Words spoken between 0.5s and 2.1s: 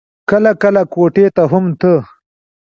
کله کوټې ته هم ته.